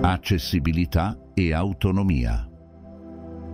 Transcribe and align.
Accessibilità 0.00 1.18
e 1.34 1.52
autonomia. 1.52 2.48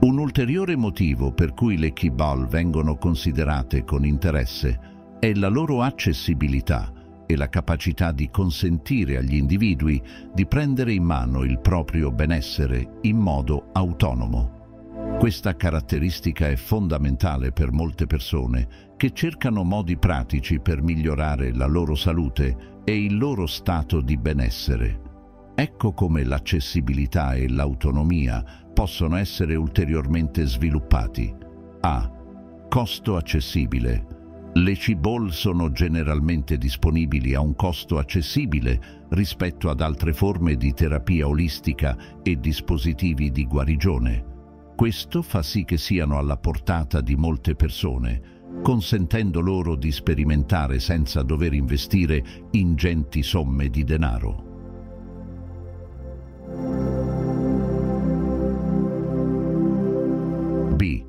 Un 0.00 0.18
ulteriore 0.18 0.74
motivo 0.74 1.32
per 1.32 1.54
cui 1.54 1.76
le 1.76 1.92
kibal 1.92 2.48
vengono 2.48 2.96
considerate 2.96 3.84
con 3.84 4.04
interesse 4.04 5.16
è 5.20 5.32
la 5.34 5.48
loro 5.48 5.82
accessibilità 5.82 6.92
e 7.26 7.36
la 7.36 7.48
capacità 7.48 8.10
di 8.10 8.30
consentire 8.30 9.18
agli 9.18 9.36
individui 9.36 10.02
di 10.34 10.46
prendere 10.46 10.92
in 10.92 11.04
mano 11.04 11.44
il 11.44 11.60
proprio 11.60 12.10
benessere 12.10 12.98
in 13.02 13.18
modo 13.18 13.68
autonomo. 13.72 14.59
Questa 15.20 15.54
caratteristica 15.54 16.48
è 16.48 16.56
fondamentale 16.56 17.52
per 17.52 17.72
molte 17.72 18.06
persone 18.06 18.94
che 18.96 19.12
cercano 19.12 19.64
modi 19.64 19.98
pratici 19.98 20.60
per 20.60 20.80
migliorare 20.80 21.52
la 21.52 21.66
loro 21.66 21.94
salute 21.94 22.80
e 22.84 23.04
il 23.04 23.18
loro 23.18 23.46
stato 23.46 24.00
di 24.00 24.16
benessere. 24.16 25.52
Ecco 25.54 25.92
come 25.92 26.24
l'accessibilità 26.24 27.34
e 27.34 27.50
l'autonomia 27.50 28.42
possono 28.72 29.16
essere 29.16 29.56
ulteriormente 29.56 30.46
sviluppati. 30.46 31.30
A. 31.82 32.10
Costo 32.70 33.16
accessibile. 33.16 34.06
Le 34.54 34.74
cibol 34.74 35.32
sono 35.32 35.70
generalmente 35.70 36.56
disponibili 36.56 37.34
a 37.34 37.42
un 37.42 37.54
costo 37.54 37.98
accessibile 37.98 39.04
rispetto 39.10 39.68
ad 39.68 39.82
altre 39.82 40.14
forme 40.14 40.56
di 40.56 40.72
terapia 40.72 41.28
olistica 41.28 41.94
e 42.22 42.40
dispositivi 42.40 43.30
di 43.30 43.44
guarigione. 43.44 44.29
Questo 44.80 45.20
fa 45.20 45.42
sì 45.42 45.66
che 45.66 45.76
siano 45.76 46.16
alla 46.16 46.38
portata 46.38 47.02
di 47.02 47.14
molte 47.14 47.54
persone, 47.54 48.62
consentendo 48.62 49.40
loro 49.40 49.76
di 49.76 49.92
sperimentare 49.92 50.78
senza 50.80 51.20
dover 51.20 51.52
investire 51.52 52.48
ingenti 52.52 53.22
somme 53.22 53.68
di 53.68 53.84
denaro. 53.84 54.42
B. 60.76 61.04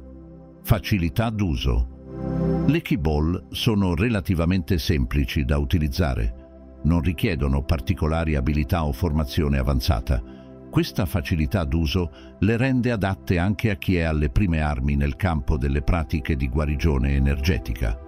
Facilità 0.63 1.29
d'uso. 1.29 2.65
Le 2.67 2.81
keyball 2.81 3.47
sono 3.51 3.95
relativamente 3.95 4.79
semplici 4.79 5.45
da 5.45 5.57
utilizzare. 5.57 6.79
Non 6.83 6.99
richiedono 6.99 7.63
particolari 7.63 8.35
abilità 8.35 8.83
o 8.83 8.91
formazione 8.91 9.57
avanzata. 9.59 10.40
Questa 10.71 11.05
facilità 11.05 11.65
d'uso 11.65 12.37
le 12.39 12.55
rende 12.55 12.91
adatte 12.91 13.37
anche 13.37 13.71
a 13.71 13.75
chi 13.75 13.97
è 13.97 14.03
alle 14.03 14.29
prime 14.29 14.61
armi 14.61 14.95
nel 14.95 15.17
campo 15.17 15.57
delle 15.57 15.81
pratiche 15.81 16.37
di 16.37 16.47
guarigione 16.47 17.13
energetica. 17.13 17.99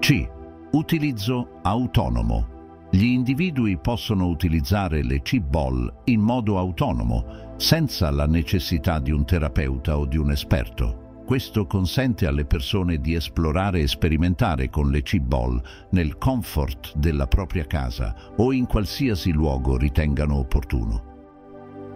C. 0.00 0.28
Utilizzo 0.72 1.60
autonomo. 1.62 2.88
Gli 2.90 3.06
individui 3.06 3.78
possono 3.78 4.26
utilizzare 4.26 5.02
le 5.02 5.22
C-Ball 5.22 6.02
in 6.04 6.20
modo 6.20 6.58
autonomo, 6.58 7.54
senza 7.56 8.10
la 8.10 8.26
necessità 8.26 8.98
di 8.98 9.10
un 9.10 9.24
terapeuta 9.24 9.96
o 9.96 10.04
di 10.04 10.18
un 10.18 10.30
esperto. 10.30 11.22
Questo 11.24 11.66
consente 11.66 12.26
alle 12.26 12.44
persone 12.44 12.98
di 12.98 13.14
esplorare 13.14 13.80
e 13.80 13.88
sperimentare 13.88 14.68
con 14.68 14.90
le 14.90 15.00
C-Ball 15.00 15.58
nel 15.92 16.18
comfort 16.18 16.98
della 16.98 17.26
propria 17.26 17.64
casa 17.64 18.14
o 18.36 18.52
in 18.52 18.66
qualsiasi 18.66 19.32
luogo 19.32 19.78
ritengano 19.78 20.34
opportuno. 20.34 21.12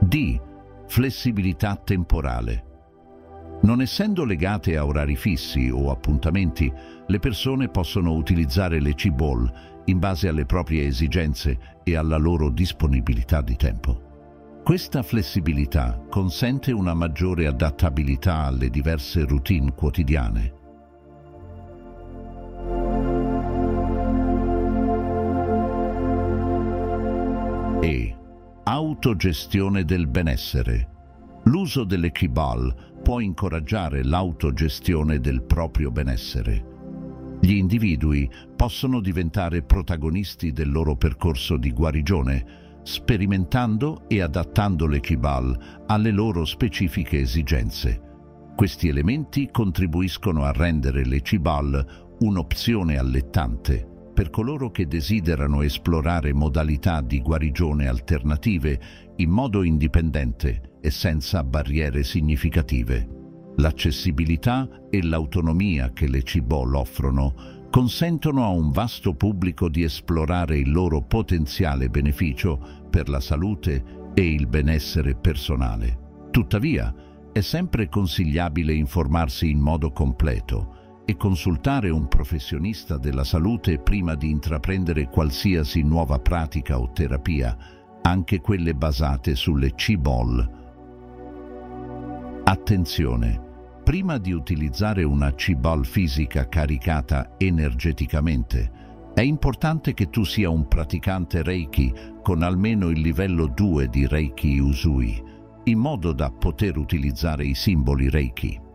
D. 0.08 0.40
Flessibilità 0.86 1.76
temporale. 1.76 2.64
Non 3.60 3.82
essendo 3.82 4.24
legate 4.24 4.78
a 4.78 4.86
orari 4.86 5.16
fissi 5.16 5.68
o 5.68 5.90
appuntamenti, 5.90 6.72
le 7.06 7.18
persone 7.18 7.68
possono 7.68 8.14
utilizzare 8.14 8.80
le 8.80 8.94
C-Ball 8.94 9.82
in 9.84 9.98
base 9.98 10.28
alle 10.28 10.46
proprie 10.46 10.86
esigenze 10.86 11.80
e 11.82 11.94
alla 11.94 12.16
loro 12.16 12.48
disponibilità 12.48 13.42
di 13.42 13.56
tempo. 13.56 14.60
Questa 14.64 15.02
flessibilità 15.02 16.02
consente 16.08 16.72
una 16.72 16.94
maggiore 16.94 17.46
adattabilità 17.46 18.44
alle 18.44 18.70
diverse 18.70 19.26
routine 19.26 19.74
quotidiane. 19.74 20.54
E. 27.82 28.17
Autogestione 28.70 29.86
del 29.86 30.06
benessere. 30.08 30.88
L'uso 31.44 31.84
delle 31.84 32.12
Kibal 32.12 32.98
può 33.02 33.18
incoraggiare 33.18 34.04
l'autogestione 34.04 35.20
del 35.20 35.42
proprio 35.42 35.90
benessere. 35.90 37.38
Gli 37.40 37.52
individui 37.52 38.30
possono 38.54 39.00
diventare 39.00 39.62
protagonisti 39.62 40.52
del 40.52 40.70
loro 40.70 40.96
percorso 40.96 41.56
di 41.56 41.72
guarigione 41.72 42.80
sperimentando 42.82 44.06
e 44.06 44.20
adattando 44.20 44.86
le 44.86 45.00
Kibal 45.00 45.84
alle 45.86 46.10
loro 46.10 46.44
specifiche 46.44 47.20
esigenze. 47.20 48.02
Questi 48.54 48.88
elementi 48.88 49.48
contribuiscono 49.50 50.44
a 50.44 50.52
rendere 50.52 51.06
le 51.06 51.22
Kibal 51.22 52.16
un'opzione 52.18 52.98
allettante 52.98 53.96
per 54.18 54.30
coloro 54.30 54.72
che 54.72 54.88
desiderano 54.88 55.62
esplorare 55.62 56.32
modalità 56.32 57.02
di 57.02 57.20
guarigione 57.20 57.86
alternative 57.86 58.80
in 59.14 59.30
modo 59.30 59.62
indipendente 59.62 60.78
e 60.80 60.90
senza 60.90 61.44
barriere 61.44 62.02
significative. 62.02 63.06
L'accessibilità 63.58 64.68
e 64.90 65.04
l'autonomia 65.04 65.92
che 65.92 66.08
le 66.08 66.24
Cibol 66.24 66.74
offrono 66.74 67.68
consentono 67.70 68.42
a 68.42 68.48
un 68.48 68.72
vasto 68.72 69.14
pubblico 69.14 69.68
di 69.68 69.84
esplorare 69.84 70.58
il 70.58 70.72
loro 70.72 71.00
potenziale 71.00 71.88
beneficio 71.88 72.86
per 72.90 73.08
la 73.08 73.20
salute 73.20 74.10
e 74.14 74.32
il 74.32 74.48
benessere 74.48 75.14
personale. 75.14 76.26
Tuttavia, 76.32 76.92
è 77.32 77.40
sempre 77.40 77.88
consigliabile 77.88 78.72
informarsi 78.72 79.48
in 79.48 79.60
modo 79.60 79.92
completo 79.92 80.77
e 81.08 81.16
consultare 81.16 81.88
un 81.88 82.06
professionista 82.06 82.98
della 82.98 83.24
salute 83.24 83.78
prima 83.78 84.14
di 84.14 84.28
intraprendere 84.28 85.08
qualsiasi 85.08 85.80
nuova 85.80 86.18
pratica 86.18 86.78
o 86.78 86.92
terapia, 86.92 87.56
anche 88.02 88.42
quelle 88.42 88.74
basate 88.74 89.34
sulle 89.34 89.74
C-Ball. 89.74 90.56
Attenzione! 92.44 93.46
prima 93.88 94.18
di 94.18 94.32
utilizzare 94.32 95.02
una 95.02 95.32
C-ball 95.32 95.82
fisica 95.82 96.46
caricata 96.46 97.36
energeticamente, 97.38 98.70
è 99.14 99.22
importante 99.22 99.94
che 99.94 100.10
tu 100.10 100.24
sia 100.24 100.50
un 100.50 100.68
praticante 100.68 101.42
Reiki 101.42 101.94
con 102.22 102.42
almeno 102.42 102.90
il 102.90 103.00
livello 103.00 103.46
2 103.46 103.88
di 103.88 104.06
Reiki 104.06 104.58
Usui, 104.58 105.22
in 105.64 105.78
modo 105.78 106.12
da 106.12 106.30
poter 106.30 106.76
utilizzare 106.76 107.46
i 107.46 107.54
simboli 107.54 108.10
Reiki. 108.10 108.67